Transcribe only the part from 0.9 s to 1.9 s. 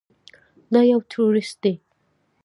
يو ټروريست دى.